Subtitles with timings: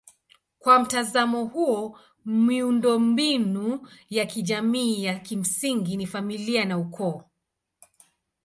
[0.59, 7.23] Kwa mtazamo huo miundombinu ya kijamii ya kimsingi ni familia na ukoo.